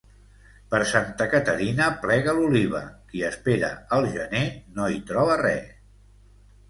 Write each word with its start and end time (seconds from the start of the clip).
Per 0.69 0.77
Santa 0.91 1.27
Caterina 1.33 1.89
plega 2.05 2.35
l'oliva; 2.37 2.81
qui 3.11 3.23
espera 3.29 3.69
el 3.99 4.09
gener 4.17 4.43
no 4.79 4.89
hi 4.95 4.99
troba 5.11 5.37
res. 5.45 5.71